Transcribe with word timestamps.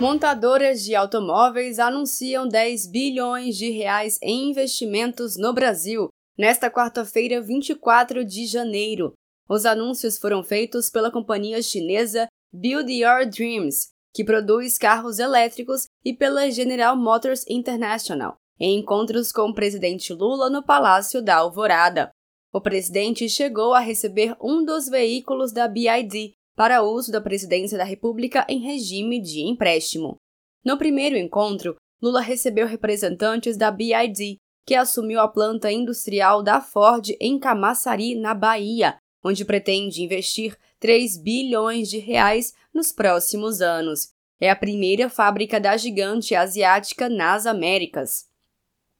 Montadoras 0.00 0.84
de 0.84 0.94
automóveis 0.94 1.80
anunciam 1.80 2.46
10 2.46 2.86
bilhões 2.86 3.56
de 3.56 3.68
reais 3.70 4.16
em 4.22 4.50
investimentos 4.50 5.36
no 5.36 5.52
Brasil 5.52 6.08
nesta 6.38 6.70
quarta-feira, 6.70 7.40
24 7.40 8.24
de 8.24 8.46
janeiro. 8.46 9.12
Os 9.48 9.66
anúncios 9.66 10.16
foram 10.16 10.40
feitos 10.44 10.88
pela 10.88 11.10
companhia 11.10 11.60
chinesa 11.60 12.28
Build 12.52 12.92
Your 12.92 13.28
Dreams, 13.28 13.88
que 14.14 14.24
produz 14.24 14.78
carros 14.78 15.18
elétricos, 15.18 15.86
e 16.04 16.14
pela 16.14 16.48
General 16.48 16.96
Motors 16.96 17.44
International, 17.48 18.36
em 18.60 18.78
encontros 18.78 19.32
com 19.32 19.50
o 19.50 19.54
presidente 19.54 20.12
Lula 20.12 20.48
no 20.48 20.64
Palácio 20.64 21.20
da 21.20 21.38
Alvorada. 21.38 22.10
O 22.52 22.60
presidente 22.60 23.28
chegou 23.28 23.74
a 23.74 23.80
receber 23.80 24.36
um 24.40 24.64
dos 24.64 24.88
veículos 24.88 25.50
da 25.50 25.66
BID, 25.66 26.34
para 26.58 26.82
uso 26.82 27.12
da 27.12 27.20
presidência 27.20 27.78
da 27.78 27.84
República 27.84 28.44
em 28.48 28.58
regime 28.58 29.20
de 29.20 29.42
empréstimo. 29.42 30.16
No 30.64 30.76
primeiro 30.76 31.16
encontro, 31.16 31.76
Lula 32.02 32.20
recebeu 32.20 32.66
representantes 32.66 33.56
da 33.56 33.70
BID, 33.70 34.38
que 34.66 34.74
assumiu 34.74 35.20
a 35.20 35.28
planta 35.28 35.70
industrial 35.70 36.42
da 36.42 36.60
Ford 36.60 37.10
em 37.20 37.38
Camaçari, 37.38 38.16
na 38.16 38.34
Bahia, 38.34 38.98
onde 39.24 39.44
pretende 39.44 40.02
investir 40.02 40.56
3 40.80 41.16
bilhões 41.18 41.88
de 41.88 41.98
reais 41.98 42.52
nos 42.74 42.90
próximos 42.90 43.62
anos. 43.62 44.08
É 44.40 44.50
a 44.50 44.56
primeira 44.56 45.08
fábrica 45.08 45.60
da 45.60 45.76
gigante 45.76 46.34
asiática 46.34 47.08
nas 47.08 47.46
Américas. 47.46 48.26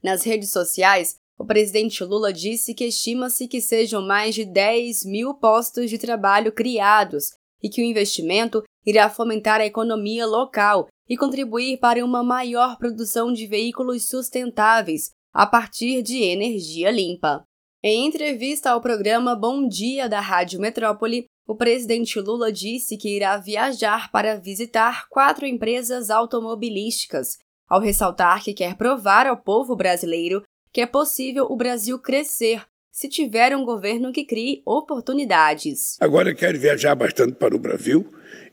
Nas 0.00 0.22
redes 0.22 0.52
sociais, 0.52 1.16
o 1.36 1.44
presidente 1.44 2.04
Lula 2.04 2.32
disse 2.32 2.74
que 2.74 2.84
estima-se 2.84 3.48
que 3.48 3.60
sejam 3.60 4.06
mais 4.06 4.36
de 4.36 4.44
10 4.44 5.04
mil 5.04 5.34
postos 5.34 5.90
de 5.90 5.98
trabalho 5.98 6.52
criados 6.52 7.39
e 7.62 7.68
que 7.68 7.82
o 7.82 7.84
investimento 7.84 8.62
irá 8.84 9.08
fomentar 9.08 9.60
a 9.60 9.66
economia 9.66 10.26
local 10.26 10.88
e 11.08 11.16
contribuir 11.16 11.78
para 11.78 12.04
uma 12.04 12.22
maior 12.22 12.78
produção 12.78 13.32
de 13.32 13.46
veículos 13.46 14.08
sustentáveis 14.08 15.10
a 15.32 15.46
partir 15.46 16.02
de 16.02 16.22
energia 16.22 16.90
limpa. 16.90 17.44
Em 17.82 18.06
entrevista 18.06 18.70
ao 18.70 18.80
programa 18.80 19.34
Bom 19.34 19.66
Dia 19.66 20.08
da 20.08 20.20
Rádio 20.20 20.60
Metrópole, 20.60 21.24
o 21.46 21.56
presidente 21.56 22.20
Lula 22.20 22.52
disse 22.52 22.96
que 22.96 23.16
irá 23.16 23.36
viajar 23.36 24.10
para 24.12 24.36
visitar 24.38 25.08
quatro 25.08 25.46
empresas 25.46 26.10
automobilísticas, 26.10 27.38
ao 27.68 27.80
ressaltar 27.80 28.44
que 28.44 28.54
quer 28.54 28.76
provar 28.76 29.26
ao 29.26 29.36
povo 29.36 29.74
brasileiro 29.74 30.42
que 30.72 30.80
é 30.80 30.86
possível 30.86 31.46
o 31.50 31.56
Brasil 31.56 31.98
crescer 31.98 32.64
se 32.90 33.08
tiver 33.08 33.56
um 33.56 33.64
governo 33.64 34.12
que 34.12 34.24
crie 34.24 34.62
oportunidades. 34.64 35.96
Agora 36.00 36.30
eu 36.30 36.36
quero 36.36 36.58
viajar 36.58 36.94
bastante 36.94 37.32
para 37.32 37.54
o 37.54 37.58
Brasil 37.58 38.06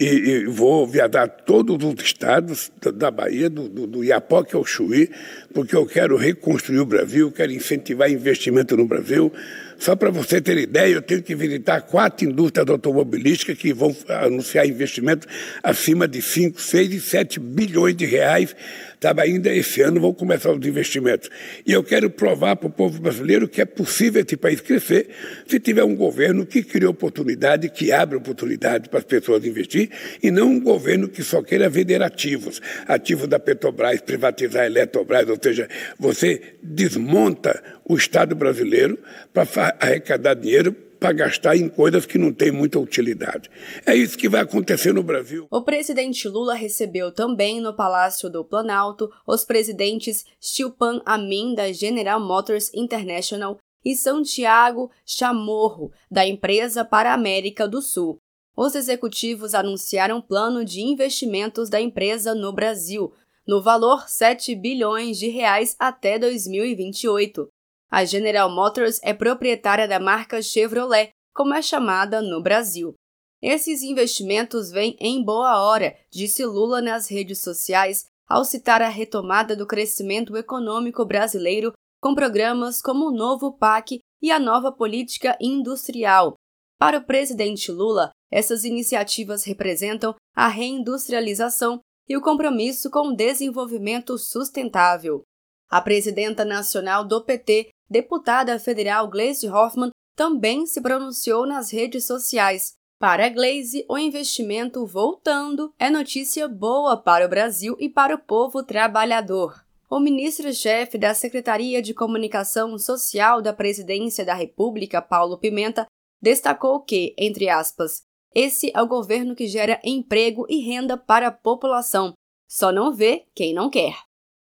e, 0.00 0.04
e 0.06 0.44
vou 0.46 0.86
viajar 0.86 1.28
todos 1.28 1.76
os 1.84 2.02
estados 2.02 2.72
da, 2.94 3.10
Bahia, 3.10 3.50
do, 3.50 3.68
do, 3.68 3.86
do 3.86 4.02
Iapoque 4.02 4.56
ao 4.56 4.64
Chuí, 4.64 5.10
porque 5.52 5.76
eu 5.76 5.84
quero 5.84 6.16
reconstruir 6.16 6.78
o 6.78 6.86
Brasil, 6.86 7.30
quero 7.30 7.52
incentivar 7.52 8.10
investimento 8.10 8.74
no 8.78 8.86
Brasil. 8.86 9.30
Só 9.78 9.94
para 9.94 10.10
você 10.10 10.40
ter 10.40 10.56
ideia, 10.56 10.94
eu 10.94 11.02
tenho 11.02 11.22
que 11.22 11.34
visitar 11.34 11.82
quatro 11.82 12.26
indústrias 12.26 12.68
automobilísticas 12.68 13.58
que 13.58 13.74
vão 13.74 13.94
anunciar 14.08 14.66
investimento 14.66 15.26
acima 15.62 16.08
de 16.08 16.22
5, 16.22 16.60
6 16.60 16.94
e 16.94 17.00
7 17.00 17.40
bilhões 17.40 17.94
de 17.94 18.06
reais 18.06 18.54
Sabe, 19.00 19.22
ainda 19.22 19.48
esse 19.54 19.80
ano 19.80 19.98
vão 19.98 20.12
começar 20.12 20.52
os 20.52 20.66
investimentos. 20.66 21.30
E 21.66 21.72
eu 21.72 21.82
quero 21.82 22.10
provar 22.10 22.54
para 22.56 22.66
o 22.66 22.70
povo 22.70 23.00
brasileiro 23.00 23.48
que 23.48 23.62
é 23.62 23.64
possível 23.64 24.22
esse 24.22 24.36
país 24.36 24.60
crescer 24.60 25.08
se 25.46 25.58
tiver 25.58 25.82
um 25.82 25.96
governo 25.96 26.44
que 26.44 26.62
crie 26.62 26.86
oportunidade, 26.86 27.70
que 27.70 27.92
abre 27.92 28.18
oportunidade 28.18 28.90
para 28.90 28.98
as 28.98 29.04
pessoas 29.06 29.46
investir, 29.60 29.90
e 30.22 30.30
não 30.30 30.48
um 30.48 30.60
governo 30.60 31.08
que 31.08 31.22
só 31.22 31.42
queira 31.42 31.68
vender 31.68 32.02
ativos. 32.02 32.60
Ativos 32.86 33.28
da 33.28 33.38
Petrobras, 33.38 34.00
privatizar 34.00 34.62
a 34.62 34.66
Eletrobras, 34.66 35.28
ou 35.28 35.38
seja, 35.40 35.68
você 35.98 36.56
desmonta 36.62 37.62
o 37.84 37.96
Estado 37.96 38.34
brasileiro 38.34 38.98
para 39.32 39.76
arrecadar 39.78 40.34
dinheiro 40.34 40.74
para 41.00 41.12
gastar 41.14 41.56
em 41.56 41.66
coisas 41.66 42.04
que 42.04 42.18
não 42.18 42.30
têm 42.30 42.52
muita 42.52 42.78
utilidade. 42.78 43.50
É 43.86 43.96
isso 43.96 44.18
que 44.18 44.28
vai 44.28 44.42
acontecer 44.42 44.92
no 44.92 45.02
Brasil. 45.02 45.46
O 45.50 45.62
presidente 45.62 46.28
Lula 46.28 46.54
recebeu 46.54 47.10
também 47.10 47.58
no 47.58 47.74
Palácio 47.74 48.28
do 48.28 48.44
Planalto 48.44 49.10
os 49.26 49.42
presidentes 49.42 50.26
Chilpan 50.38 51.00
Amin 51.06 51.54
da 51.54 51.72
General 51.72 52.20
Motors 52.20 52.70
International 52.74 53.56
e 53.82 53.96
Santiago 53.96 54.90
Chamorro 55.06 55.90
da 56.10 56.26
empresa 56.26 56.84
para 56.84 57.12
a 57.12 57.14
América 57.14 57.66
do 57.66 57.80
Sul. 57.80 58.18
Os 58.62 58.74
executivos 58.74 59.54
anunciaram 59.54 60.20
plano 60.20 60.66
de 60.66 60.82
investimentos 60.82 61.70
da 61.70 61.80
empresa 61.80 62.34
no 62.34 62.52
Brasil, 62.52 63.10
no 63.46 63.62
valor 63.62 64.06
7 64.06 64.54
bilhões 64.54 65.18
de 65.18 65.28
reais 65.28 65.74
até 65.78 66.18
2028. 66.18 67.48
A 67.90 68.04
General 68.04 68.50
Motors 68.50 69.00
é 69.02 69.14
proprietária 69.14 69.88
da 69.88 69.98
marca 69.98 70.42
Chevrolet, 70.42 71.08
como 71.34 71.54
é 71.54 71.62
chamada 71.62 72.20
no 72.20 72.42
Brasil. 72.42 72.92
Esses 73.40 73.80
investimentos 73.80 74.70
vêm 74.70 74.94
em 75.00 75.24
boa 75.24 75.62
hora, 75.62 75.96
disse 76.12 76.44
Lula 76.44 76.82
nas 76.82 77.10
redes 77.10 77.40
sociais, 77.40 78.04
ao 78.28 78.44
citar 78.44 78.82
a 78.82 78.88
retomada 78.88 79.56
do 79.56 79.66
crescimento 79.66 80.36
econômico 80.36 81.02
brasileiro 81.06 81.72
com 81.98 82.14
programas 82.14 82.82
como 82.82 83.06
o 83.06 83.10
novo 83.10 83.56
PAC 83.56 84.00
e 84.20 84.30
a 84.30 84.38
nova 84.38 84.70
política 84.70 85.34
industrial. 85.40 86.34
Para 86.78 86.98
o 86.98 87.04
presidente 87.04 87.72
Lula, 87.72 88.12
essas 88.30 88.64
iniciativas 88.64 89.44
representam 89.44 90.14
a 90.34 90.48
reindustrialização 90.48 91.80
e 92.08 92.16
o 92.16 92.20
compromisso 92.20 92.90
com 92.90 93.08
o 93.08 93.16
desenvolvimento 93.16 94.16
sustentável. 94.18 95.22
A 95.68 95.80
presidenta 95.80 96.44
nacional 96.44 97.04
do 97.04 97.24
PT 97.24 97.68
deputada 97.88 98.58
federal 98.58 99.08
Gleisi 99.08 99.48
Hoffmann 99.48 99.90
também 100.16 100.66
se 100.66 100.80
pronunciou 100.80 101.46
nas 101.46 101.72
redes 101.72 102.04
sociais. 102.04 102.74
Para 102.98 103.28
Gleisi, 103.28 103.84
o 103.88 103.96
investimento 103.96 104.84
voltando 104.84 105.72
é 105.78 105.88
notícia 105.88 106.46
boa 106.46 106.96
para 106.96 107.24
o 107.24 107.28
Brasil 107.28 107.76
e 107.80 107.88
para 107.88 108.14
o 108.14 108.18
povo 108.18 108.62
trabalhador. 108.62 109.64
O 109.88 109.98
ministro-chefe 109.98 110.98
da 110.98 111.14
Secretaria 111.14 111.80
de 111.80 111.94
Comunicação 111.94 112.78
Social 112.78 113.40
da 113.40 113.52
Presidência 113.52 114.24
da 114.24 114.34
República, 114.34 115.00
Paulo 115.00 115.38
Pimenta, 115.38 115.86
destacou 116.20 116.80
que, 116.80 117.14
entre 117.16 117.48
aspas, 117.48 118.02
esse 118.34 118.70
é 118.74 118.82
o 118.82 118.86
governo 118.86 119.34
que 119.34 119.46
gera 119.46 119.80
emprego 119.84 120.46
e 120.48 120.60
renda 120.60 120.96
para 120.96 121.28
a 121.28 121.32
população. 121.32 122.12
Só 122.48 122.70
não 122.72 122.92
vê 122.92 123.26
quem 123.34 123.52
não 123.54 123.70
quer. 123.70 123.96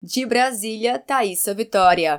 De 0.01 0.25
Brasília, 0.25 0.99
Thaisa 0.99 1.53
Vitória. 1.53 2.11